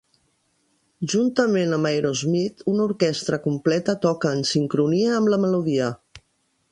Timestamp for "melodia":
5.45-5.95